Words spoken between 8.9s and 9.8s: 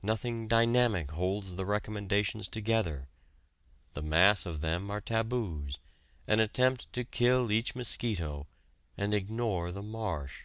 and ignore